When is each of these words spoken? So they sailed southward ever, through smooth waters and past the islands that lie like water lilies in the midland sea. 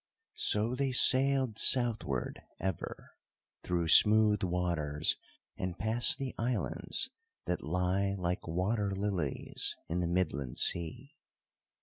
So 0.47 0.73
they 0.73 0.93
sailed 0.93 1.59
southward 1.59 2.41
ever, 2.59 3.11
through 3.61 3.89
smooth 3.89 4.41
waters 4.41 5.15
and 5.57 5.77
past 5.77 6.17
the 6.17 6.33
islands 6.39 7.11
that 7.45 7.61
lie 7.61 8.15
like 8.17 8.47
water 8.47 8.95
lilies 8.95 9.75
in 9.89 9.99
the 9.99 10.07
midland 10.07 10.57
sea. 10.57 11.13